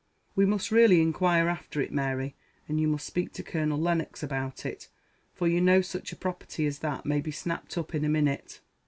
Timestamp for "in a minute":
7.93-8.61